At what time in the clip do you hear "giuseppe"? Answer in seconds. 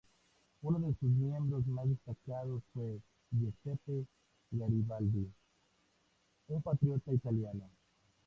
3.29-4.07